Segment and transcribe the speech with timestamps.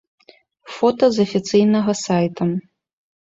[0.77, 2.43] Фота з афіцыйнага сайта.